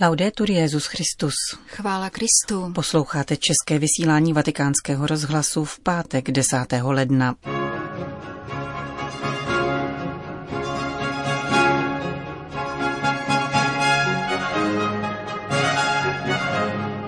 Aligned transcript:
Laudetur 0.00 0.50
Jezus 0.50 0.86
Christus. 0.86 1.34
Chvála 1.66 2.10
Kristu. 2.10 2.72
Posloucháte 2.74 3.36
české 3.36 3.78
vysílání 3.78 4.32
Vatikánského 4.32 5.06
rozhlasu 5.06 5.64
v 5.64 5.80
pátek 5.80 6.30
10. 6.30 6.56
ledna. 6.82 7.34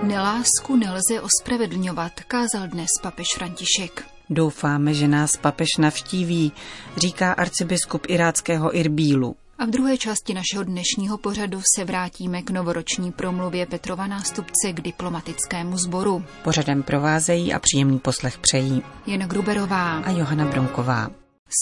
Nelásku 0.03 0.75
nelze 0.75 1.21
ospravedlňovat, 1.21 2.11
kázal 2.19 2.67
dnes 2.67 2.89
papež 3.03 3.27
František. 3.35 4.05
Doufáme, 4.29 4.93
že 4.93 5.07
nás 5.07 5.37
papež 5.37 5.69
navštíví, 5.79 6.51
říká 6.97 7.33
arcibiskup 7.33 8.05
iráckého 8.09 8.77
Irbílu. 8.77 9.35
A 9.59 9.65
v 9.65 9.69
druhé 9.69 9.97
části 9.97 10.33
našeho 10.33 10.63
dnešního 10.63 11.17
pořadu 11.17 11.61
se 11.75 11.85
vrátíme 11.85 12.41
k 12.41 12.49
novoroční 12.49 13.11
promluvě 13.11 13.65
Petrova 13.65 14.07
nástupce 14.07 14.73
k 14.73 14.81
diplomatickému 14.81 15.77
sboru. 15.77 16.23
Pořadem 16.43 16.83
provázejí 16.83 17.53
a 17.53 17.59
příjemný 17.59 17.99
poslech 17.99 18.37
přejí 18.37 18.81
Jen 19.05 19.21
Gruberová 19.21 19.97
a 19.97 20.11
Johana 20.11 20.45
Bronková. 20.45 21.09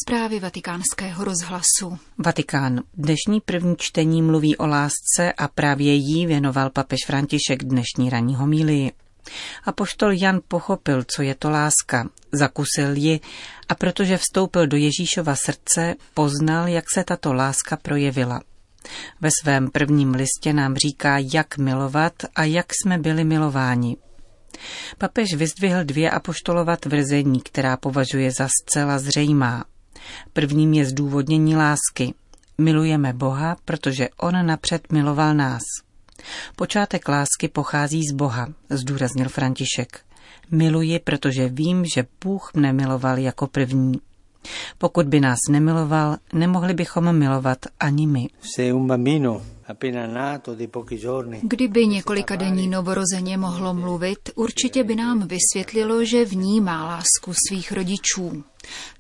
Zprávy 0.01 0.39
vatikánského 0.39 1.23
rozhlasu. 1.23 1.97
Vatikán. 2.25 2.81
Dnešní 2.93 3.41
první 3.45 3.75
čtení 3.77 4.21
mluví 4.21 4.57
o 4.57 4.67
lásce 4.67 5.34
a 5.37 5.48
právě 5.48 5.93
jí 5.93 6.25
věnoval 6.25 6.70
papež 6.70 6.99
František 7.07 7.63
dnešní 7.63 8.09
ranní 8.09 8.35
homílii. 8.35 8.91
A 9.63 9.71
poštol 9.71 10.11
Jan 10.11 10.39
pochopil, 10.47 11.03
co 11.15 11.21
je 11.21 11.35
to 11.35 11.49
láska, 11.49 12.09
zakusil 12.31 12.95
ji 12.95 13.20
a 13.70 13.75
protože 13.75 14.17
vstoupil 14.17 14.67
do 14.67 14.77
Ježíšova 14.77 15.35
srdce, 15.35 15.95
poznal, 16.13 16.67
jak 16.67 16.85
se 16.93 17.03
tato 17.03 17.34
láska 17.34 17.77
projevila. 17.77 18.41
Ve 19.21 19.29
svém 19.41 19.70
prvním 19.70 20.11
listě 20.11 20.53
nám 20.53 20.75
říká, 20.75 21.17
jak 21.34 21.57
milovat 21.57 22.13
a 22.35 22.43
jak 22.43 22.65
jsme 22.73 22.98
byli 22.98 23.23
milováni. 23.23 23.98
Papež 24.98 25.34
vyzdvihl 25.34 25.84
dvě 25.84 26.12
apoštolova 26.12 26.76
tvrzení, 26.76 27.41
která 27.41 27.77
považuje 27.77 28.31
za 28.31 28.48
zcela 28.48 28.99
zřejmá. 28.99 29.65
Prvním 30.34 30.73
je 30.73 30.85
zdůvodnění 30.85 31.55
lásky. 31.55 32.13
Milujeme 32.57 33.13
Boha, 33.13 33.55
protože 33.65 34.09
On 34.18 34.46
napřed 34.46 34.91
miloval 34.91 35.34
nás. 35.34 35.62
Počátek 36.55 37.07
lásky 37.07 37.48
pochází 37.48 38.01
z 38.12 38.13
Boha, 38.13 38.48
zdůraznil 38.70 39.29
František. 39.29 39.99
Miluji, 40.51 40.99
protože 40.99 41.49
vím, 41.49 41.85
že 41.85 42.05
Bůh 42.23 42.51
mne 42.54 42.73
miloval 42.73 43.18
jako 43.18 43.48
první. 43.48 43.93
Pokud 44.77 45.05
by 45.05 45.20
nás 45.20 45.37
nemiloval, 45.49 46.18
nemohli 46.34 46.73
bychom 46.73 47.18
milovat 47.18 47.57
ani 47.79 48.07
my. 48.07 48.27
Kdyby 51.41 51.87
několika 51.87 52.35
denní 52.35 52.68
novorozeně 52.68 53.37
mohlo 53.37 53.73
mluvit, 53.73 54.20
určitě 54.35 54.84
by 54.84 54.96
nám 54.96 55.27
vysvětlilo, 55.27 56.05
že 56.05 56.26
vnímá 56.26 56.85
lásku 56.85 57.34
svých 57.48 57.71
rodičů. 57.71 58.43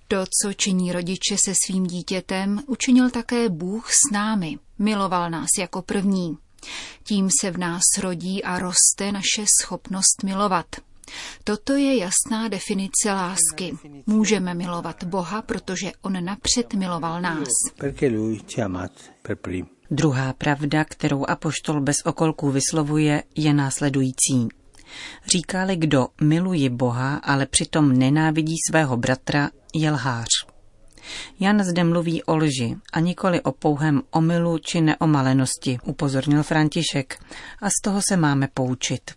To, 0.07 0.17
co 0.41 0.53
činí 0.53 0.91
rodiče 0.91 1.35
se 1.45 1.53
svým 1.65 1.83
dítětem, 1.83 2.59
učinil 2.67 3.09
také 3.09 3.49
Bůh 3.49 3.89
s 3.89 4.13
námi. 4.13 4.57
Miloval 4.79 5.29
nás 5.29 5.47
jako 5.59 5.81
první. 5.81 6.37
Tím 7.03 7.29
se 7.41 7.51
v 7.51 7.57
nás 7.57 7.81
rodí 8.01 8.43
a 8.43 8.59
roste 8.59 9.11
naše 9.11 9.45
schopnost 9.61 10.23
milovat. 10.23 10.65
Toto 11.43 11.73
je 11.73 11.97
jasná 11.97 12.47
definice 12.47 13.13
lásky. 13.13 13.77
Můžeme 14.05 14.53
milovat 14.53 15.03
Boha, 15.03 15.41
protože 15.41 15.91
On 16.01 16.25
napřed 16.25 16.73
miloval 16.73 17.21
nás. 17.21 17.47
Druhá 19.91 20.33
pravda, 20.33 20.83
kterou 20.83 21.25
apoštol 21.25 21.81
bez 21.81 21.97
okolků 22.05 22.51
vyslovuje, 22.51 23.23
je 23.35 23.53
následující. 23.53 24.47
Říká-li 25.31 25.75
kdo 25.75 26.07
miluji 26.21 26.69
Boha, 26.69 27.15
ale 27.15 27.45
přitom 27.45 27.97
nenávidí 27.97 28.55
svého 28.69 28.97
bratra, 28.97 29.49
je 29.73 29.91
lhář. 29.91 30.44
Jan 31.39 31.63
zde 31.63 31.83
mluví 31.83 32.23
o 32.23 32.35
lži 32.35 32.75
a 32.93 32.99
nikoli 32.99 33.41
o 33.41 33.51
pouhém 33.51 34.01
omylu 34.11 34.57
či 34.57 34.81
neomalenosti, 34.81 35.79
upozornil 35.83 36.43
František, 36.43 37.19
a 37.61 37.69
z 37.69 37.81
toho 37.83 38.01
se 38.09 38.17
máme 38.17 38.47
poučit. 38.53 39.11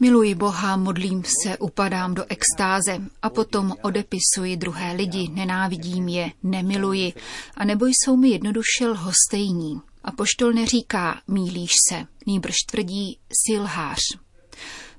Miluji 0.00 0.34
Boha, 0.34 0.76
modlím 0.76 1.22
se, 1.24 1.58
upadám 1.58 2.14
do 2.14 2.24
extáze 2.28 2.98
a 3.22 3.30
potom 3.30 3.74
odepisuji 3.82 4.56
druhé 4.56 4.92
lidi, 4.92 5.28
nenávidím 5.28 6.08
je, 6.08 6.30
nemiluji, 6.42 7.12
a 7.56 7.64
nebo 7.64 7.86
jsou 7.86 8.16
mi 8.16 8.28
jednoduše 8.28 8.86
lhostejní. 8.86 9.80
A 10.04 10.12
poštol 10.12 10.52
neříká, 10.52 11.20
mílíš 11.28 11.70
se, 11.88 12.06
nýbrž 12.26 12.54
tvrdí, 12.70 13.18
silhář. 13.46 14.00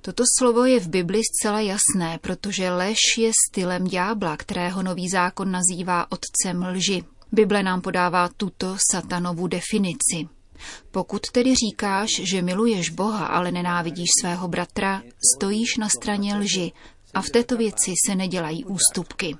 Toto 0.01 0.23
slovo 0.39 0.65
je 0.65 0.79
v 0.79 0.87
Bibli 0.87 1.21
zcela 1.23 1.59
jasné, 1.59 2.19
protože 2.21 2.71
lež 2.71 2.97
je 3.17 3.31
stylem 3.49 3.83
ďábla, 3.83 4.37
kterého 4.37 4.83
nový 4.83 5.09
zákon 5.09 5.51
nazývá 5.51 6.07
otcem 6.11 6.63
lži. 6.63 7.03
Bible 7.31 7.63
nám 7.63 7.81
podává 7.81 8.29
tuto 8.37 8.77
satanovu 8.91 9.47
definici. 9.47 10.27
Pokud 10.91 11.21
tedy 11.31 11.55
říkáš, 11.55 12.09
že 12.23 12.41
miluješ 12.41 12.89
Boha, 12.89 13.25
ale 13.25 13.51
nenávidíš 13.51 14.09
svého 14.21 14.47
bratra, 14.47 15.01
stojíš 15.35 15.77
na 15.77 15.89
straně 15.89 16.35
lži 16.35 16.71
a 17.13 17.21
v 17.21 17.29
této 17.29 17.57
věci 17.57 17.93
se 18.07 18.16
nedělají 18.16 18.66
ústupky. 18.66 19.35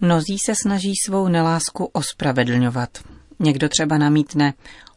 Mnozí 0.00 0.38
se 0.38 0.54
snaží 0.62 0.92
svou 1.06 1.28
nelásku 1.28 1.84
ospravedlňovat. 1.84 2.98
Někdo 3.38 3.68
třeba 3.68 3.98
namítne, 3.98 4.54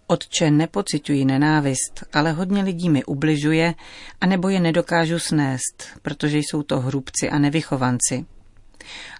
Otče, 0.07 0.51
nepocituji 0.51 1.25
nenávist, 1.25 2.03
ale 2.13 2.31
hodně 2.31 2.63
lidí 2.63 2.89
mi 2.89 3.03
ubližuje, 3.03 3.73
anebo 4.21 4.49
je 4.49 4.59
nedokážu 4.59 5.19
snést, 5.19 5.83
protože 6.01 6.37
jsou 6.37 6.63
to 6.63 6.79
hrubci 6.79 7.29
a 7.29 7.39
nevychovanci. 7.39 8.25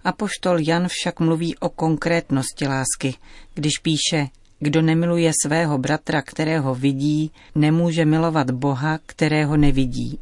Apoštol 0.03 0.59
Jan 0.59 0.88
však 0.90 1.19
mluví 1.19 1.57
o 1.57 1.69
konkrétnosti 1.69 2.68
lásky, 2.68 3.16
když 3.53 3.72
píše, 3.81 4.28
kdo 4.59 4.81
nemiluje 4.81 5.31
svého 5.45 5.78
bratra, 5.78 6.22
kterého 6.22 6.75
vidí, 6.75 7.31
nemůže 7.56 8.06
milovat 8.06 8.51
Boha, 8.51 9.00
kterého 9.06 9.57
nevidí. 9.57 10.19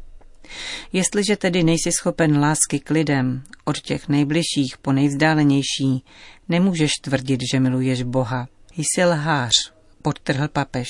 Jestliže 0.92 1.36
tedy 1.36 1.62
nejsi 1.62 1.92
schopen 1.92 2.38
lásky 2.38 2.80
k 2.80 2.90
lidem, 2.90 3.42
od 3.64 3.78
těch 3.78 4.08
nejbližších 4.08 4.78
po 4.82 4.92
nejvzdálenější, 4.92 6.04
nemůžeš 6.48 6.92
tvrdit, 6.92 7.40
že 7.52 7.60
miluješ 7.60 8.02
Boha. 8.02 8.48
Jsi 8.76 9.04
lhář, 9.04 9.73
podtrhl 10.04 10.48
papež. 10.48 10.88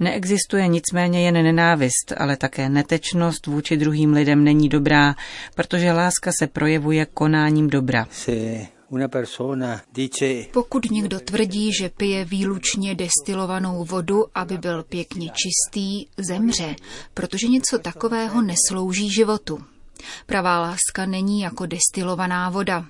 Neexistuje 0.00 0.68
nicméně 0.68 1.24
jen 1.24 1.34
nenávist, 1.34 2.12
ale 2.16 2.36
také 2.36 2.68
netečnost 2.68 3.46
vůči 3.46 3.76
druhým 3.76 4.12
lidem 4.12 4.44
není 4.44 4.68
dobrá, 4.68 5.14
protože 5.54 5.92
láska 5.92 6.30
se 6.38 6.46
projevuje 6.46 7.06
konáním 7.06 7.70
dobra. 7.70 8.06
Pokud 10.52 10.90
někdo 10.90 11.20
tvrdí, 11.20 11.70
že 11.80 11.88
pije 11.88 12.24
výlučně 12.24 12.94
destilovanou 12.94 13.84
vodu, 13.84 14.24
aby 14.34 14.58
byl 14.58 14.82
pěkně 14.82 15.28
čistý, 15.28 16.06
zemře, 16.18 16.76
protože 17.14 17.48
něco 17.48 17.78
takového 17.78 18.42
neslouží 18.42 19.10
životu. 19.10 19.58
Pravá 20.26 20.60
láska 20.60 21.06
není 21.06 21.40
jako 21.40 21.66
destilovaná 21.66 22.50
voda. 22.50 22.84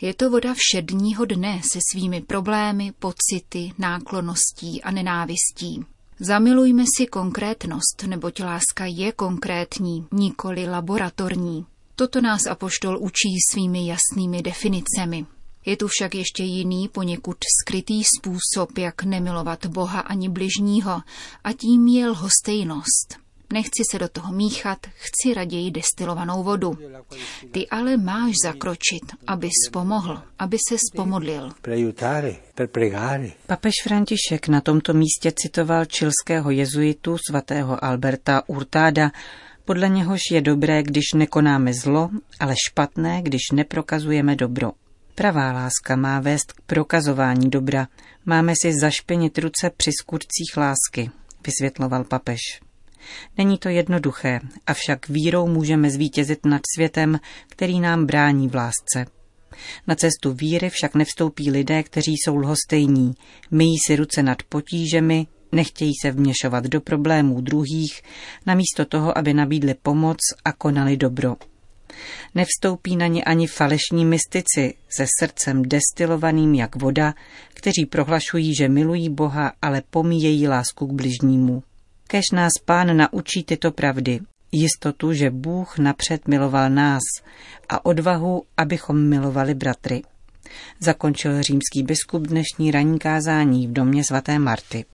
Je 0.00 0.14
to 0.14 0.30
voda 0.30 0.54
všedního 0.56 1.24
dne 1.24 1.60
se 1.72 1.78
svými 1.92 2.20
problémy, 2.20 2.92
pocity, 2.98 3.72
náklonností 3.78 4.82
a 4.82 4.90
nenávistí. 4.90 5.84
Zamilujme 6.20 6.84
si 6.96 7.06
konkrétnost, 7.06 8.04
neboť 8.06 8.40
láska 8.40 8.84
je 8.86 9.12
konkrétní, 9.12 10.06
nikoli 10.12 10.68
laboratorní. 10.68 11.66
Toto 11.96 12.20
nás 12.20 12.46
apoštol 12.46 12.98
učí 13.00 13.36
svými 13.50 13.86
jasnými 13.86 14.42
definicemi. 14.42 15.26
Je 15.66 15.76
tu 15.76 15.88
však 15.88 16.14
ještě 16.14 16.42
jiný, 16.42 16.88
poněkud 16.88 17.36
skrytý 17.60 18.02
způsob, 18.04 18.78
jak 18.78 19.02
nemilovat 19.02 19.66
Boha 19.66 20.00
ani 20.00 20.28
bližního, 20.28 21.02
a 21.44 21.52
tím 21.52 21.88
je 21.88 22.08
lhostejnost. 22.08 23.19
Nechci 23.52 23.82
se 23.90 23.98
do 23.98 24.08
toho 24.08 24.32
míchat, 24.32 24.78
chci 24.86 25.34
raději 25.34 25.70
destilovanou 25.70 26.42
vodu. 26.42 26.78
Ty 27.50 27.68
ale 27.68 27.96
máš 27.96 28.32
zakročit, 28.44 29.02
abys 29.26 29.52
pomohl, 29.72 30.22
aby 30.38 30.56
se 30.68 30.76
spomodlil. 30.92 31.50
Papež 33.46 33.74
František 33.84 34.48
na 34.48 34.60
tomto 34.60 34.92
místě 34.92 35.32
citoval 35.36 35.84
čilského 35.84 36.50
jezuitu 36.50 37.16
svatého 37.30 37.84
Alberta 37.84 38.42
Urtáda, 38.46 39.10
podle 39.64 39.88
něhož 39.88 40.20
je 40.32 40.40
dobré, 40.40 40.82
když 40.82 41.04
nekonáme 41.14 41.74
zlo, 41.74 42.10
ale 42.40 42.54
špatné, 42.68 43.22
když 43.22 43.42
neprokazujeme 43.52 44.36
dobro. 44.36 44.72
Pravá 45.14 45.52
láska 45.52 45.96
má 45.96 46.20
vést 46.20 46.52
k 46.52 46.60
prokazování 46.60 47.50
dobra. 47.50 47.88
Máme 48.26 48.52
si 48.62 48.72
zašpinit 48.80 49.38
ruce 49.38 49.70
při 49.76 49.90
skutcích 50.00 50.56
lásky, 50.56 51.10
vysvětloval 51.46 52.04
papež. 52.04 52.40
Není 53.38 53.58
to 53.58 53.68
jednoduché, 53.68 54.40
avšak 54.66 55.08
vírou 55.08 55.46
můžeme 55.46 55.90
zvítězit 55.90 56.46
nad 56.46 56.62
světem, 56.74 57.20
který 57.48 57.80
nám 57.80 58.06
brání 58.06 58.48
v 58.48 58.54
lásce. 58.54 59.06
Na 59.86 59.94
cestu 59.94 60.32
víry 60.32 60.70
však 60.70 60.94
nevstoupí 60.94 61.50
lidé, 61.50 61.82
kteří 61.82 62.12
jsou 62.12 62.36
lhostejní, 62.36 63.14
myjí 63.50 63.76
si 63.86 63.96
ruce 63.96 64.22
nad 64.22 64.42
potížemi, 64.42 65.26
nechtějí 65.52 65.92
se 66.02 66.10
vměšovat 66.10 66.64
do 66.64 66.80
problémů 66.80 67.40
druhých, 67.40 68.02
namísto 68.46 68.84
toho, 68.84 69.18
aby 69.18 69.34
nabídli 69.34 69.74
pomoc 69.74 70.18
a 70.44 70.52
konali 70.52 70.96
dobro. 70.96 71.36
Nevstoupí 72.34 72.96
na 72.96 73.06
ně 73.06 73.24
ani 73.24 73.46
falešní 73.46 74.04
mystici 74.04 74.74
se 74.96 75.06
srdcem 75.20 75.62
destilovaným 75.62 76.54
jak 76.54 76.76
voda, 76.76 77.14
kteří 77.54 77.86
prohlašují, 77.86 78.54
že 78.54 78.68
milují 78.68 79.08
Boha, 79.08 79.52
ale 79.62 79.82
pomíjejí 79.90 80.48
lásku 80.48 80.86
k 80.86 80.92
bližnímu. 80.92 81.62
Kež 82.10 82.30
nás 82.32 82.52
pán 82.64 82.96
naučí 82.96 83.44
tyto 83.44 83.70
pravdy, 83.70 84.20
jistotu, 84.52 85.12
že 85.12 85.30
Bůh 85.30 85.78
napřed 85.78 86.28
miloval 86.28 86.70
nás 86.70 87.00
a 87.68 87.84
odvahu, 87.84 88.42
abychom 88.56 89.08
milovali 89.08 89.54
bratry. 89.54 90.02
Zakončil 90.80 91.42
římský 91.42 91.82
biskup 91.82 92.26
dnešní 92.26 92.70
ranní 92.70 92.98
kázání 92.98 93.66
v 93.66 93.72
domě 93.72 94.04
svaté 94.04 94.38
Marty. 94.38 94.84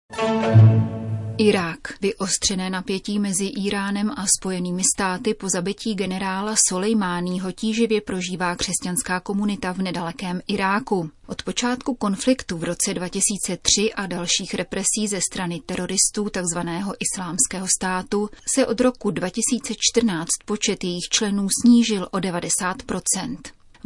Irák. 1.38 1.78
Vyostřené 2.00 2.70
napětí 2.70 3.18
mezi 3.18 3.44
Iránem 3.44 4.10
a 4.10 4.24
Spojenými 4.40 4.82
státy 4.96 5.34
po 5.34 5.48
zabití 5.48 5.94
generála 5.94 6.54
Soleimányho 6.68 7.52
tíživě 7.52 8.00
prožívá 8.00 8.56
křesťanská 8.56 9.20
komunita 9.20 9.72
v 9.72 9.78
nedalekém 9.78 10.40
Iráku. 10.46 11.10
Od 11.26 11.42
počátku 11.42 11.94
konfliktu 11.94 12.58
v 12.58 12.64
roce 12.64 12.94
2003 12.94 13.92
a 13.94 14.06
dalších 14.06 14.54
represí 14.54 15.08
ze 15.08 15.20
strany 15.32 15.60
teroristů 15.66 16.30
tzv. 16.30 16.58
islámského 16.98 17.66
státu 17.78 18.28
se 18.54 18.66
od 18.66 18.80
roku 18.80 19.10
2014 19.10 20.28
počet 20.44 20.84
jejich 20.84 21.08
členů 21.10 21.48
snížil 21.62 22.08
o 22.10 22.20
90 22.20 22.76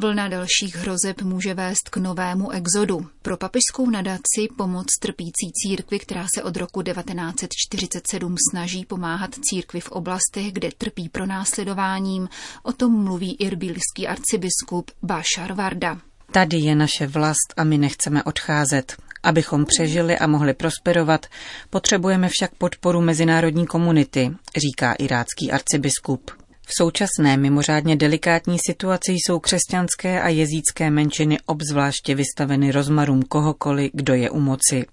Vlna 0.01 0.29
dalších 0.29 0.77
hrozeb 0.77 1.23
může 1.23 1.55
vést 1.55 1.89
k 1.89 1.97
novému 1.97 2.51
exodu. 2.51 3.07
Pro 3.23 3.37
papežskou 3.37 3.91
nadaci 3.91 4.49
Pomoc 4.57 4.87
trpící 5.01 5.53
církvi, 5.55 5.99
která 5.99 6.27
se 6.35 6.43
od 6.43 6.57
roku 6.57 6.83
1947 6.83 8.35
snaží 8.51 8.85
pomáhat 8.85 9.31
církvi 9.43 9.81
v 9.81 9.91
oblastech, 9.91 10.53
kde 10.53 10.71
trpí 10.79 11.09
pronásledováním, 11.09 12.29
o 12.63 12.73
tom 12.73 13.05
mluví 13.05 13.37
irbilský 13.37 14.09
arcibiskup 14.09 14.91
Bashar 15.03 15.53
Varda. 15.53 15.99
Tady 16.33 16.57
je 16.57 16.75
naše 16.75 17.07
vlast 17.07 17.55
a 17.57 17.65
my 17.65 17.79
nechceme 17.79 18.23
odcházet. 18.23 18.97
Abychom 19.23 19.65
přežili 19.67 20.19
a 20.19 20.27
mohli 20.27 20.55
prosperovat, 20.55 21.27
potřebujeme 21.71 22.29
však 22.29 22.55
podporu 22.55 23.01
mezinárodní 23.01 23.67
komunity, 23.67 24.31
říká 24.57 24.93
irácký 24.93 25.53
arcibiskup. 25.53 26.40
V 26.71 26.83
současné 26.83 27.37
mimořádně 27.37 27.97
delikátní 27.97 28.57
situaci 28.67 29.13
jsou 29.13 29.39
křesťanské 29.39 30.23
a 30.23 30.29
jezícké 30.29 30.91
menšiny 30.91 31.39
obzvláště 31.47 32.15
vystaveny 32.15 32.73
rozmarům 32.73 33.23
kohokoliv, 33.23 33.91
kdo 33.95 34.15
je 34.15 34.31
u 34.31 34.41
moci. 34.41 34.87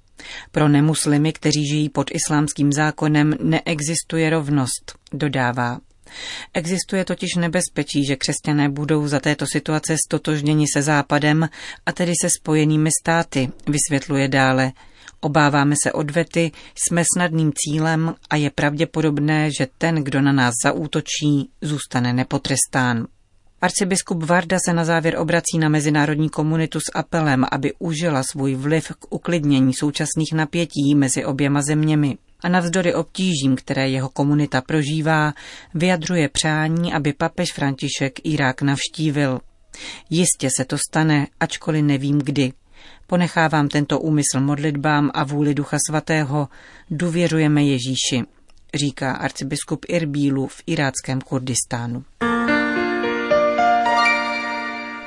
Pro 0.51 0.68
nemuslimy, 0.68 1.33
kteří 1.33 1.68
žijí 1.68 1.89
pod 1.89 2.12
islámským 2.12 2.74
zákonem, 2.74 3.35
neexistuje 3.41 4.29
rovnost, 4.29 4.95
dodává. 5.13 5.79
Existuje 6.53 7.06
totiž 7.06 7.35
nebezpečí, 7.35 8.06
že 8.06 8.15
křesťané 8.15 8.69
budou 8.69 9.07
za 9.07 9.19
této 9.19 9.45
situace 9.51 9.95
stotožněni 10.07 10.65
se 10.74 10.81
Západem 10.81 11.50
a 11.85 11.91
tedy 11.91 12.13
se 12.21 12.29
spojenými 12.29 12.89
státy, 13.01 13.50
vysvětluje 13.68 14.27
dále. 14.27 14.71
Obáváme 15.27 15.75
se 15.83 15.91
odvety, 15.91 16.51
jsme 16.75 17.03
snadným 17.15 17.51
cílem 17.56 18.15
a 18.29 18.35
je 18.35 18.50
pravděpodobné, 18.50 19.50
že 19.59 19.68
ten, 19.77 19.95
kdo 19.95 20.21
na 20.21 20.31
nás 20.31 20.53
zaútočí, 20.63 21.50
zůstane 21.62 22.13
nepotrestán. 22.13 23.07
Arcibiskup 23.62 24.24
Varda 24.24 24.57
se 24.65 24.74
na 24.74 24.85
závěr 24.85 25.19
obrací 25.19 25.57
na 25.59 25.69
mezinárodní 25.69 26.29
komunitu 26.29 26.79
s 26.79 26.91
apelem, 26.95 27.45
aby 27.51 27.74
užila 27.79 28.24
svůj 28.24 28.56
vliv 28.56 28.91
k 29.00 29.13
uklidnění 29.13 29.74
současných 29.74 30.33
napětí 30.33 30.95
mezi 30.95 31.25
oběma 31.25 31.62
zeměmi 31.62 32.18
a 32.41 32.50
navzdory 32.50 32.94
obtížím, 32.94 33.56
které 33.56 33.89
jeho 33.89 34.09
komunita 34.09 34.62
prožívá, 34.62 35.33
vyjadřuje 35.74 36.29
přání, 36.29 36.94
aby 36.94 37.13
papež 37.13 37.53
František 37.53 38.19
Irák 38.24 38.62
navštívil. 38.62 39.39
Jistě 40.09 40.50
se 40.57 40.65
to 40.65 40.77
stane, 40.77 41.27
ačkoliv 41.39 41.83
nevím 41.83 42.19
kdy. 42.19 42.53
Ponechávám 43.07 43.68
tento 43.68 44.00
úmysl 44.00 44.39
modlitbám 44.39 45.12
a 45.13 45.24
vůli 45.24 45.54
Ducha 45.54 45.78
Svatého, 45.89 46.48
důvěřujeme 46.92 47.63
Ježíši, 47.63 48.24
říká 48.74 49.12
arcibiskup 49.13 49.86
Irbílu 49.88 50.48
v 50.48 50.63
iráckém 50.66 51.22
Kurdistánu. 51.22 52.04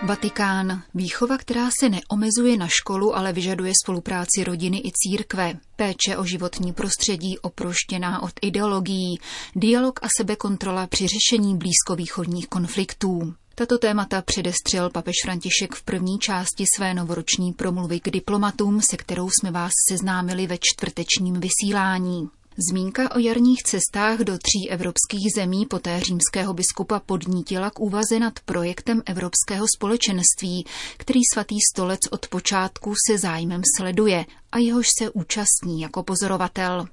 Vatikán. 0.03 0.83
Výchova, 0.95 1.39
která 1.39 1.69
se 1.81 1.89
neomezuje 1.89 2.57
na 2.57 2.69
školu, 2.69 3.17
ale 3.17 3.33
vyžaduje 3.33 3.73
spolupráci 3.85 4.45
rodiny 4.45 4.79
i 4.79 4.93
církve. 4.95 5.55
Péče 5.77 6.17
o 6.17 6.25
životní 6.25 6.73
prostředí 6.73 7.39
oproštěná 7.39 8.23
od 8.23 8.33
ideologií. 8.43 9.19
Dialog 9.57 10.01
a 10.03 10.07
sebekontrola 10.17 10.87
při 10.87 11.07
řešení 11.07 11.57
blízkovýchodních 11.57 12.49
konfliktů. 12.49 13.35
Tato 13.61 13.79
témata 13.79 14.23
předestřel 14.23 14.91
papež 14.91 15.15
František 15.25 15.75
v 15.75 15.83
první 15.83 16.19
části 16.19 16.65
své 16.77 16.95
novoroční 16.95 17.53
promluvy 17.53 18.01
k 18.01 18.11
diplomatům, 18.11 18.81
se 18.91 18.97
kterou 18.97 19.29
jsme 19.31 19.51
vás 19.51 19.71
seznámili 19.91 20.47
ve 20.47 20.59
čtvrtečním 20.61 21.41
vysílání. 21.41 22.29
Zmínka 22.71 23.15
o 23.15 23.19
jarních 23.19 23.63
cestách 23.63 24.19
do 24.19 24.39
tří 24.39 24.71
evropských 24.71 25.33
zemí 25.37 25.67
poté 25.67 26.01
římského 26.01 26.55
biskupa 26.55 27.01
podnítila 27.01 27.71
k 27.71 27.81
úvaze 27.81 28.19
nad 28.19 28.41
projektem 28.45 29.03
Evropského 29.07 29.67
společenství, 29.77 30.65
který 30.97 31.21
svatý 31.35 31.57
stolec 31.75 31.99
od 32.11 32.29
počátku 32.29 32.95
se 33.09 33.19
zájmem 33.19 33.63
sleduje 33.79 34.25
a 34.53 34.59
jehož 34.59 34.87
se 34.99 35.11
účastní 35.11 35.81
jako 35.81 36.03
pozorovatel. 36.03 36.87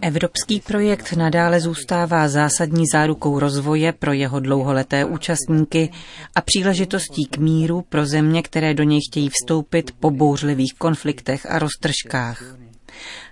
Evropský 0.00 0.60
projekt 0.60 1.12
nadále 1.12 1.60
zůstává 1.60 2.28
zásadní 2.28 2.84
zárukou 2.92 3.38
rozvoje 3.38 3.92
pro 3.92 4.12
jeho 4.12 4.40
dlouholeté 4.40 5.04
účastníky 5.04 5.90
a 6.34 6.40
příležitostí 6.40 7.26
k 7.26 7.38
míru 7.38 7.84
pro 7.88 8.06
země, 8.06 8.42
které 8.42 8.74
do 8.74 8.82
něj 8.82 9.00
chtějí 9.10 9.28
vstoupit 9.28 9.90
po 10.00 10.10
bouřlivých 10.10 10.74
konfliktech 10.78 11.46
a 11.50 11.58
roztržkách. 11.58 12.67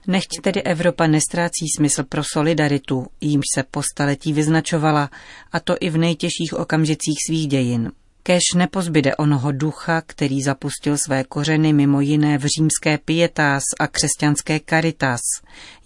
Nechť 0.07 0.41
tedy 0.43 0.63
Evropa 0.63 1.07
nestrácí 1.07 1.67
smysl 1.77 2.05
pro 2.05 2.23
solidaritu, 2.33 3.07
jímž 3.21 3.45
se 3.55 3.63
po 3.71 3.83
staletí 3.93 4.33
vyznačovala, 4.33 5.11
a 5.53 5.61
to 5.61 5.77
i 5.81 5.91
v 5.91 5.99
nejtěžších 5.99 6.55
okamžicích 6.55 7.17
svých 7.27 7.49
dějin. 7.49 7.93
Kež 8.23 8.43
nepozbyde 8.57 9.17
onoho 9.17 9.53
ducha, 9.53 10.03
který 10.07 10.43
zapustil 10.43 10.99
své 10.99 11.25
kořeny 11.25 11.73
mimo 11.73 12.01
jiné 12.01 12.39
v 12.39 12.45
římské 12.57 12.99
pietas 12.99 13.63
a 13.81 13.87
křesťanské 13.87 14.61
caritas, 14.71 15.21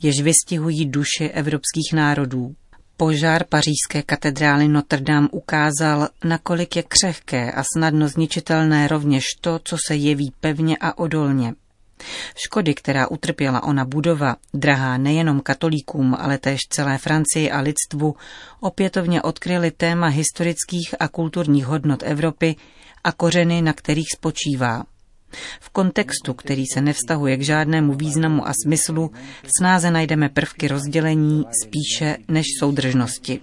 jež 0.03 0.21
vystihují 0.21 0.87
duši 0.87 1.25
evropských 1.25 1.93
národů. 1.93 2.55
Požár 2.97 3.45
pařížské 3.45 4.03
katedrály 4.07 4.69
Notre 4.69 5.01
Dame 5.01 5.29
ukázal, 5.33 6.09
nakolik 6.25 6.77
je 6.77 6.83
křehké 6.83 7.53
a 7.53 7.63
snadno 7.77 8.09
zničitelné 8.09 8.89
rovněž 8.89 9.25
to, 9.41 9.61
co 9.65 9.77
se 9.87 9.97
jeví 9.97 10.33
pevně 10.41 10.77
a 10.81 10.99
odolně. 10.99 11.55
Škody, 12.37 12.75
která 12.75 13.11
utrpěla 13.11 13.63
ona 13.63 13.85
budova, 13.85 14.37
drahá 14.55 14.99
nejenom 14.99 15.41
katolíkům, 15.41 16.17
ale 16.19 16.39
též 16.39 16.61
celé 16.71 16.99
Francii 16.99 17.51
a 17.51 17.61
lidstvu, 17.61 18.17
opětovně 18.61 19.23
odkryly 19.23 19.71
téma 19.71 20.07
historických 20.07 20.95
a 21.01 21.09
kulturních 21.09 21.67
hodnot 21.67 22.03
Evropy 22.03 22.57
a 23.05 23.13
kořeny, 23.13 23.63
na 23.63 23.73
kterých 23.73 24.09
spočívá. 24.17 24.85
V 25.61 25.71
kontextu, 25.71 26.35
který 26.35 26.65
se 26.75 26.81
nevztahuje 26.81 27.37
k 27.37 27.43
žádnému 27.43 27.95
významu 27.95 28.49
a 28.49 28.53
smyslu, 28.65 29.11
snáze 29.59 29.91
najdeme 29.91 30.29
prvky 30.29 30.69
rozdělení 30.69 31.45
spíše 31.65 32.17
než 32.29 32.47
soudržnosti. 32.61 33.41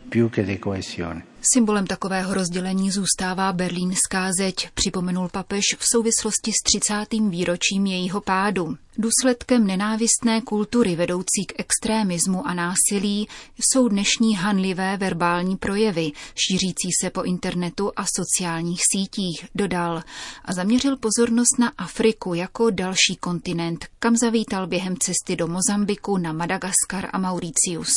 Symbolem 1.53 1.87
takového 1.87 2.33
rozdělení 2.33 2.91
zůstává 2.91 3.53
berlínská 3.53 4.31
zeď, 4.37 4.69
připomenul 4.73 5.29
papež 5.29 5.63
v 5.77 5.85
souvislosti 5.91 6.51
s 6.51 6.63
30. 6.63 7.05
výročím 7.29 7.85
jejího 7.85 8.21
pádu. 8.21 8.77
Důsledkem 8.99 9.67
nenávistné 9.67 10.41
kultury 10.41 10.95
vedoucí 10.95 11.45
k 11.47 11.59
extrémismu 11.59 12.47
a 12.47 12.53
násilí 12.53 13.27
jsou 13.59 13.87
dnešní 13.87 14.35
hanlivé 14.35 14.97
verbální 14.97 15.57
projevy, 15.57 16.11
šířící 16.35 16.89
se 17.01 17.09
po 17.09 17.23
internetu 17.23 17.91
a 17.95 18.05
sociálních 18.15 18.81
sítích, 18.91 19.45
dodal 19.55 20.03
a 20.45 20.53
zaměřil 20.53 20.97
pozornost 20.97 21.59
na 21.59 21.71
Afriku 21.77 22.33
jako 22.33 22.69
další 22.69 23.15
kontinent, 23.19 23.85
kam 23.99 24.15
zavítal 24.15 24.67
během 24.67 24.95
cesty 24.99 25.35
do 25.35 25.47
Mozambiku 25.47 26.17
na 26.17 26.33
Madagaskar 26.33 27.09
a 27.13 27.17
Mauricius. 27.17 27.91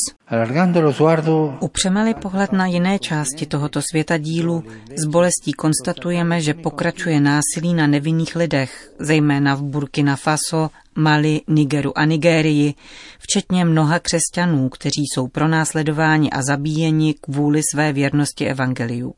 Upřemeli 1.59 2.13
pohled 2.13 2.51
na 2.51 2.65
jiné 2.65 2.99
části 2.99 3.40
tohoto 3.45 3.81
světa 3.91 4.17
dílu, 4.17 4.63
s 4.95 5.05
bolestí 5.05 5.53
konstatujeme, 5.53 6.41
že 6.41 6.53
pokračuje 6.53 7.19
násilí 7.19 7.73
na 7.73 7.87
nevinných 7.87 8.35
lidech, 8.35 8.93
zejména 8.99 9.55
v 9.55 9.61
Burkina 9.61 10.15
Faso, 10.15 10.69
Mali, 10.95 11.41
Nigeru 11.47 11.97
a 11.97 12.05
Nigérii, 12.05 12.73
včetně 13.19 13.65
mnoha 13.65 13.99
křesťanů, 13.99 14.69
kteří 14.69 15.03
jsou 15.13 15.27
pronásledováni 15.27 16.29
a 16.29 16.41
zabíjeni 16.41 17.13
kvůli 17.13 17.61
své 17.73 17.93
věrnosti 17.93 18.45
evangeliu. 18.45 19.13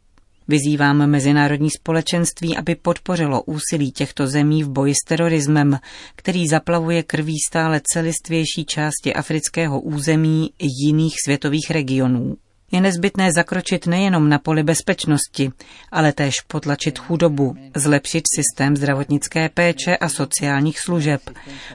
Vyzývám 0.48 1.08
mezinárodní 1.08 1.70
společenství, 1.70 2.58
aby 2.58 2.76
podpořilo 2.76 3.44
úsilí 3.44 3.92
těchto 3.92 4.28
zemí 4.28 4.64
v 4.64 4.70
boji 4.70 4.94
s 4.96 5.08
terorismem, 5.08 5.80
který 6.16 6.48
zaplavuje 6.48 7.04
krví 7.04 7.36
stále 7.50 7.82
celistvější 7.94 8.66
části 8.66 9.14
afrického 9.14 9.82
území 9.82 10.50
i 10.60 10.68
jiných 10.86 11.14
světových 11.26 11.72
regionů. 11.72 12.36
Je 12.74 12.82
nezbytné 12.82 13.30
zakročit 13.36 13.86
nejenom 13.86 14.30
na 14.30 14.40
poli 14.40 14.64
bezpečnosti, 14.64 15.52
ale 15.92 16.14
též 16.14 16.42
potlačit 16.42 17.00
chudobu, 17.00 17.56
zlepšit 17.76 18.24
systém 18.36 18.78
zdravotnické 18.78 19.50
péče 19.50 19.98
a 19.98 20.10
sociálních 20.10 20.80
služeb, 20.80 21.22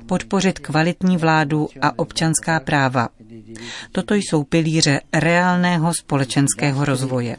podpořit 0.07 0.59
kvalitní 0.59 1.17
vládu 1.17 1.69
a 1.81 1.99
občanská 1.99 2.61
práva. 2.61 3.09
Toto 3.93 4.15
jsou 4.15 4.45
pilíře 4.45 5.01
reálného 5.13 5.95
společenského 5.95 6.85
rozvoje. 6.85 7.37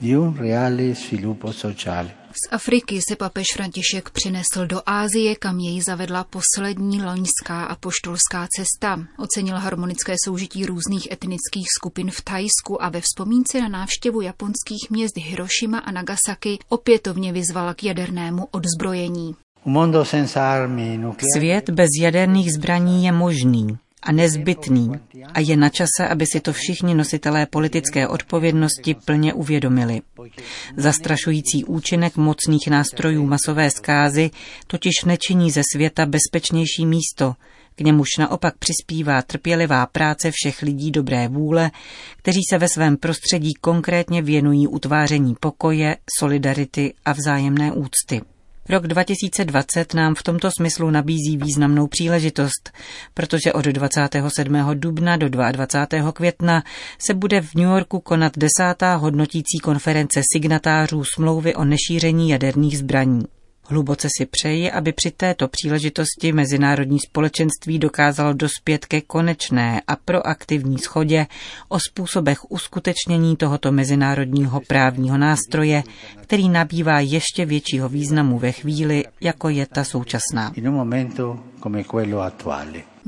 Z 2.45 2.53
Afriky 2.53 2.99
se 3.09 3.15
papež 3.15 3.45
František 3.53 4.09
přinesl 4.09 4.67
do 4.67 4.81
Ázie, 4.85 5.35
kam 5.35 5.59
jej 5.59 5.81
zavedla 5.81 6.23
poslední 6.23 7.03
loňská 7.03 7.63
a 7.65 7.75
poštolská 7.75 8.47
cesta. 8.57 8.99
Ocenil 9.17 9.55
harmonické 9.55 10.15
soužití 10.25 10.65
různých 10.65 11.11
etnických 11.11 11.67
skupin 11.79 12.11
v 12.11 12.21
Thajsku 12.21 12.83
a 12.83 12.89
ve 12.89 13.01
vzpomínce 13.01 13.61
na 13.61 13.67
návštěvu 13.67 14.21
japonských 14.21 14.89
měst 14.89 15.17
Hiroshima 15.17 15.79
a 15.79 15.91
Nagasaki 15.91 16.59
opětovně 16.69 17.33
vyzval 17.33 17.73
k 17.73 17.83
jadernému 17.83 18.47
odzbrojení. 18.51 19.35
Svět 21.37 21.69
bez 21.69 21.89
jaderných 22.01 22.53
zbraní 22.53 23.05
je 23.05 23.11
možný 23.11 23.77
a 24.01 24.11
nezbytný 24.11 24.91
a 25.33 25.39
je 25.39 25.57
na 25.57 25.69
čase, 25.69 26.07
aby 26.09 26.25
si 26.25 26.39
to 26.39 26.53
všichni 26.53 26.95
nositelé 26.95 27.45
politické 27.45 28.07
odpovědnosti 28.07 28.95
plně 29.05 29.33
uvědomili. 29.33 30.01
Zastrašující 30.77 31.65
účinek 31.65 32.17
mocných 32.17 32.67
nástrojů 32.67 33.25
masové 33.25 33.71
zkázy 33.71 34.31
totiž 34.67 34.93
nečiní 35.05 35.51
ze 35.51 35.61
světa 35.73 36.05
bezpečnější 36.05 36.85
místo, 36.85 37.35
k 37.75 37.81
němuž 37.81 38.07
naopak 38.19 38.53
přispívá 38.57 39.21
trpělivá 39.21 39.85
práce 39.85 40.31
všech 40.31 40.61
lidí 40.61 40.91
dobré 40.91 41.27
vůle, 41.27 41.71
kteří 42.17 42.41
se 42.49 42.57
ve 42.57 42.67
svém 42.67 42.97
prostředí 42.97 43.53
konkrétně 43.61 44.21
věnují 44.21 44.67
utváření 44.67 45.35
pokoje, 45.39 45.97
solidarity 46.19 46.93
a 47.05 47.13
vzájemné 47.13 47.71
úcty. 47.71 48.21
Rok 48.69 48.87
2020 48.87 49.93
nám 49.93 50.15
v 50.15 50.23
tomto 50.23 50.49
smyslu 50.51 50.89
nabízí 50.89 51.37
významnou 51.37 51.87
příležitost, 51.87 52.71
protože 53.13 53.53
od 53.53 53.65
27. 53.65 54.55
dubna 54.73 55.17
do 55.17 55.29
22. 55.29 56.11
května 56.11 56.63
se 56.99 57.13
bude 57.13 57.41
v 57.41 57.55
New 57.55 57.69
Yorku 57.69 57.99
konat 57.99 58.33
desátá 58.37 58.95
hodnotící 58.95 59.59
konference 59.63 60.21
signatářů 60.33 61.03
smlouvy 61.15 61.55
o 61.55 61.65
nešíření 61.65 62.29
jaderných 62.29 62.77
zbraní. 62.77 63.38
Hluboce 63.71 64.07
si 64.17 64.25
přeji, 64.25 64.71
aby 64.71 64.91
při 64.91 65.11
této 65.11 65.47
příležitosti 65.47 66.31
mezinárodní 66.31 66.99
společenství 66.99 67.79
dokázalo 67.79 68.33
dospět 68.33 68.85
ke 68.85 69.01
konečné 69.01 69.81
a 69.87 69.95
proaktivní 69.95 70.77
schodě 70.77 71.27
o 71.67 71.79
způsobech 71.79 72.51
uskutečnění 72.51 73.35
tohoto 73.35 73.71
mezinárodního 73.71 74.61
právního 74.67 75.17
nástroje, 75.17 75.83
který 76.21 76.49
nabývá 76.49 76.99
ještě 76.99 77.45
většího 77.45 77.89
významu 77.89 78.39
ve 78.39 78.51
chvíli, 78.51 79.05
jako 79.21 79.49
je 79.49 79.65
ta 79.65 79.83
současná. 79.83 80.53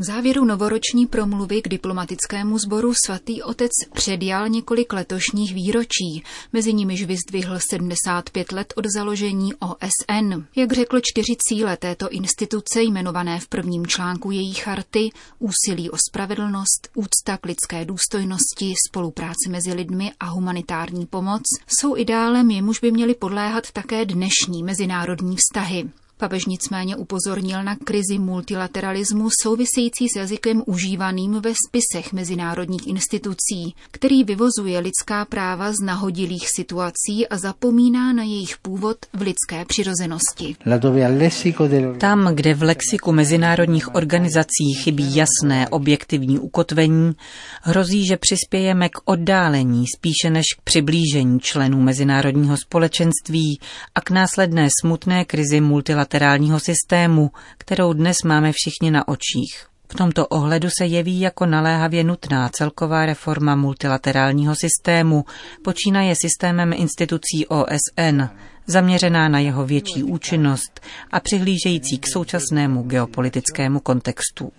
V 0.01 0.03
závěru 0.03 0.45
novoroční 0.45 1.07
promluvy 1.07 1.61
k 1.61 1.67
diplomatickému 1.67 2.57
sboru 2.57 2.93
svatý 3.05 3.43
otec 3.43 3.71
předjal 3.93 4.49
několik 4.49 4.93
letošních 4.93 5.53
výročí, 5.53 6.23
mezi 6.53 6.73
nimiž 6.73 7.03
vyzdvihl 7.03 7.59
75 7.59 8.51
let 8.51 8.73
od 8.75 8.85
založení 8.95 9.53
OSN. 9.53 10.43
Jak 10.55 10.71
řekl 10.71 10.99
čtyři 11.03 11.35
cíle 11.39 11.77
této 11.77 12.09
instituce 12.09 12.83
jmenované 12.83 13.39
v 13.39 13.47
prvním 13.47 13.87
článku 13.87 14.31
její 14.31 14.53
charty, 14.53 15.09
úsilí 15.39 15.89
o 15.89 15.97
spravedlnost, 16.09 16.89
úcta 16.95 17.37
k 17.37 17.45
lidské 17.45 17.85
důstojnosti, 17.85 18.73
spolupráce 18.89 19.49
mezi 19.49 19.73
lidmi 19.73 20.11
a 20.19 20.25
humanitární 20.25 21.05
pomoc, 21.05 21.43
jsou 21.67 21.97
ideálem, 21.97 22.51
jemuž 22.51 22.79
by 22.79 22.91
měly 22.91 23.15
podléhat 23.15 23.71
také 23.71 24.05
dnešní 24.05 24.63
mezinárodní 24.63 25.35
vztahy. 25.35 25.89
Papež 26.21 26.45
nicméně 26.45 26.95
upozornil 26.95 27.63
na 27.63 27.75
krizi 27.75 28.19
multilateralismu 28.19 29.29
související 29.43 30.09
s 30.09 30.15
jazykem 30.15 30.63
užívaným 30.65 31.41
ve 31.41 31.53
spisech 31.67 32.13
mezinárodních 32.13 32.87
institucí, 32.87 33.75
který 33.91 34.23
vyvozuje 34.23 34.79
lidská 34.79 35.25
práva 35.25 35.71
z 35.71 35.75
nahodilých 35.85 36.49
situací 36.49 37.27
a 37.27 37.37
zapomíná 37.37 38.13
na 38.13 38.23
jejich 38.23 38.57
původ 38.57 38.97
v 39.13 39.21
lidské 39.21 39.65
přirozenosti. 39.65 40.55
Tam, 41.97 42.35
kde 42.35 42.53
v 42.53 42.63
lexiku 42.63 43.11
mezinárodních 43.11 43.95
organizací 43.95 44.73
chybí 44.83 45.15
jasné 45.15 45.69
objektivní 45.69 46.39
ukotvení, 46.39 47.13
hrozí, 47.61 48.05
že 48.05 48.17
přispějeme 48.17 48.89
k 48.89 49.01
oddálení 49.05 49.85
spíše 49.97 50.29
než 50.29 50.45
k 50.57 50.61
přiblížení 50.63 51.39
členů 51.39 51.81
mezinárodního 51.81 52.57
společenství 52.57 53.59
a 53.95 54.01
k 54.01 54.09
následné 54.09 54.67
smutné 54.81 55.25
krizi 55.25 55.61
multilateralismu 55.61 56.10
multilaterálního 56.11 56.59
systému, 56.59 57.31
kterou 57.57 57.93
dnes 57.93 58.17
máme 58.25 58.51
všichni 58.51 58.91
na 58.91 59.07
očích. 59.07 59.65
V 59.91 59.95
tomto 59.95 60.27
ohledu 60.27 60.69
se 60.79 60.85
jeví 60.85 61.19
jako 61.19 61.45
naléhavě 61.45 62.03
nutná 62.03 62.49
celková 62.49 63.05
reforma 63.05 63.55
multilaterálního 63.55 64.55
systému, 64.55 65.25
počínaje 65.63 66.15
systémem 66.15 66.73
institucí 66.73 67.47
OSN, 67.47 68.21
zaměřená 68.67 69.29
na 69.29 69.39
jeho 69.39 69.65
větší 69.65 70.03
účinnost 70.03 70.79
a 71.11 71.19
přihlížející 71.19 71.97
k 71.97 72.07
současnému 72.07 72.83
geopolitickému 72.83 73.79
kontextu. 73.79 74.51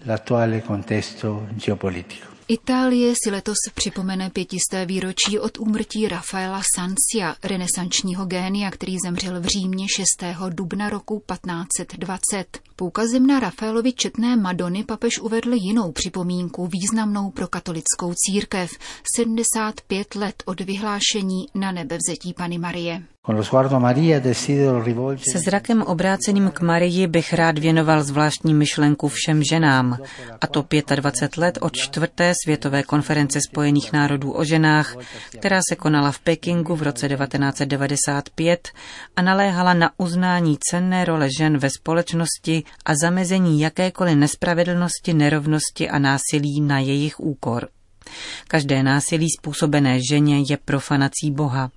Itálie 2.49 3.15
si 3.25 3.31
letos 3.31 3.57
připomene 3.75 4.31
pětisté 4.31 4.87
výročí 4.87 5.39
od 5.39 5.59
úmrtí 5.59 6.09
Rafaela 6.09 6.63
Sancia, 6.77 7.37
renesančního 7.45 8.27
génia, 8.27 8.71
který 8.71 8.97
zemřel 9.05 9.41
v 9.41 9.45
Římě 9.45 9.87
6. 9.97 10.07
dubna 10.49 10.91
roku 10.91 11.23
1520. 11.33 12.59
Poukazem 12.77 13.27
na 13.27 13.41
Rafaelovi 13.41 13.93
četné 13.93 14.37
Madony 14.37 14.85
papež 14.85 15.19
uvedl 15.19 15.53
jinou 15.53 15.93
připomínku, 15.93 16.67
významnou 16.73 17.31
pro 17.31 17.49
katolickou 17.49 18.15
církev, 18.17 18.71
75 19.17 20.15
let 20.15 20.43
od 20.47 20.61
vyhlášení 20.61 21.47
na 21.55 21.73
nebevzetí 21.73 22.35
Pany 22.35 22.59
Marie. 22.59 23.03
Se 25.17 25.39
zrakem 25.39 25.83
obráceným 25.83 26.51
k 26.51 26.61
Marii 26.61 27.07
bych 27.07 27.33
rád 27.33 27.59
věnoval 27.59 28.03
zvláštní 28.03 28.55
myšlenku 28.55 29.09
všem 29.09 29.43
ženám, 29.43 29.99
a 30.41 30.47
to 30.47 30.65
25 30.97 31.37
let 31.37 31.59
od 31.61 31.77
čtvrté 31.77 32.33
světové 32.45 32.83
konference 32.83 33.39
Spojených 33.51 33.93
národů 33.93 34.33
o 34.33 34.45
ženách, 34.45 34.97
která 35.39 35.61
se 35.69 35.77
konala 35.77 36.11
v 36.11 36.19
Pekingu 36.19 36.77
v 36.77 36.83
roce 36.83 37.09
1995 37.09 38.69
a 39.17 39.23
naléhala 39.23 39.75
na 39.75 39.91
uznání 39.97 40.59
cenné 40.71 41.05
role 41.05 41.29
žen 41.39 41.59
ve 41.59 41.71
společnosti 41.71 42.65
a 42.85 42.95
zamezení 42.95 43.61
jakékoliv 43.61 44.17
nespravedlnosti, 44.17 45.15
nerovnosti 45.15 45.91
a 45.91 45.99
násilí 45.99 46.61
na 46.61 46.79
jejich 46.79 47.21
úkor. 47.21 47.69
Každé 48.49 48.83
násilí 48.83 49.27
způsobené 49.39 49.99
ženě 50.11 50.43
je 50.49 50.57
profanací 50.65 51.31
Boha. 51.31 51.71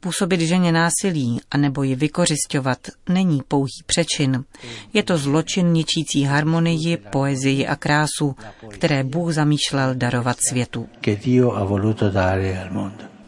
Působit 0.00 0.40
ženě 0.40 0.72
násilí 0.72 1.40
a 1.50 1.56
nebo 1.56 1.82
ji 1.82 1.94
vykořišťovat 1.94 2.78
není 3.08 3.42
pouhý 3.48 3.82
přečin. 3.86 4.44
Je 4.92 5.02
to 5.02 5.18
zločin 5.18 5.72
ničící 5.72 6.24
harmonii, 6.24 6.96
poezii 6.96 7.66
a 7.66 7.76
krásu, 7.76 8.36
které 8.68 9.04
Bůh 9.04 9.32
zamýšlel 9.32 9.94
darovat 9.94 10.36
světu. 10.48 10.88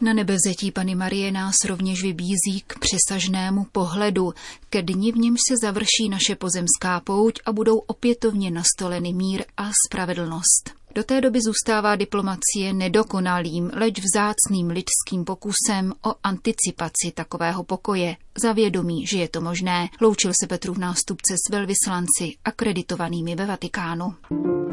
Na 0.01 0.13
nebezetí 0.13 0.71
Pany 0.71 0.95
Marie 0.95 1.31
nás 1.31 1.55
rovněž 1.67 2.03
vybízí 2.03 2.63
k 2.67 2.75
přesažnému 2.79 3.65
pohledu, 3.71 4.33
ke 4.69 4.81
dni 4.81 5.11
v 5.11 5.17
němž 5.17 5.39
se 5.49 5.55
završí 5.61 6.09
naše 6.09 6.35
pozemská 6.35 6.99
pouť 6.99 7.39
a 7.45 7.51
budou 7.51 7.77
opětovně 7.77 8.51
nastoleny 8.51 9.13
mír 9.13 9.43
a 9.57 9.69
spravedlnost. 9.87 10.78
Do 10.99 11.03
té 11.03 11.21
doby 11.21 11.39
zůstává 11.41 11.95
diplomacie 11.95 12.73
nedokonalým, 12.73 13.71
leč 13.73 13.99
vzácným 13.99 14.67
lidským 14.67 15.25
pokusem 15.25 15.93
o 16.05 16.15
anticipaci 16.23 17.11
takového 17.13 17.63
pokoje, 17.63 18.15
za 18.41 18.53
vědomí, 18.53 19.07
že 19.07 19.17
je 19.17 19.29
to 19.29 19.41
možné, 19.41 19.89
loučil 20.01 20.31
se 20.41 20.47
Petru 20.47 20.73
v 20.73 20.77
nástupce 20.77 21.33
s 21.47 21.51
velvyslanci 21.51 22.35
akreditovanými 22.45 23.35
ve 23.35 23.45
Vatikánu. 23.45 24.13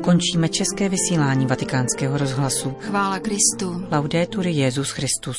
Končíme 0.03 0.49
české 0.49 0.89
vysílání 0.89 1.47
vatikánského 1.47 2.19
rozhlasu. 2.19 2.75
Chvála 2.81 3.19
Kristu. 3.19 3.87
Laudetur 3.93 4.47
Jezus 4.47 4.91
Christus. 4.91 5.37